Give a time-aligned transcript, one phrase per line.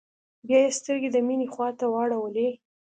[0.47, 2.49] بيا يې سترګې د مينې خواته واړولې.